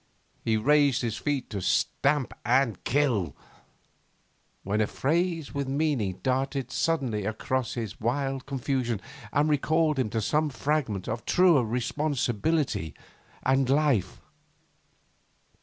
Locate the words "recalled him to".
9.47-10.19